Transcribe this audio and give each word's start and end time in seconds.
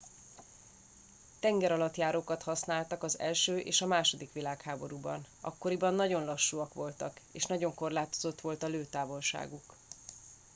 tengeralattjárókat 1.39 2.43
használtak 2.43 3.03
az 3.03 3.19
i 3.19 3.51
és 3.51 3.81
a 3.81 4.01
ii 4.11 4.29
világháborúban 4.33 5.25
akkoriban 5.41 5.93
nagyon 5.93 6.25
lassúak 6.25 6.73
voltak 6.73 7.19
és 7.31 7.45
nagyon 7.45 7.73
korlátozott 7.73 8.41
volt 8.41 8.63
a 8.63 8.67
lőtávolságuk 8.67 9.75